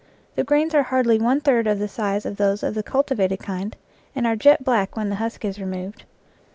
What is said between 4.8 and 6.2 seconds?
when the husk is removed.